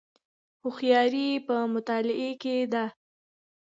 [0.61, 2.85] هوښیاري په مطالعې کې ده